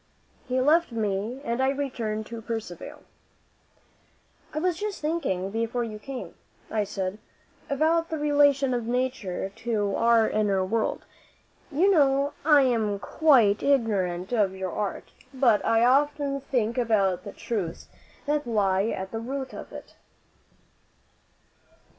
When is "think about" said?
16.41-17.23